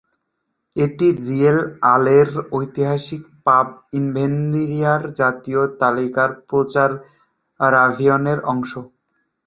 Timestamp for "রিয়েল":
1.21-1.59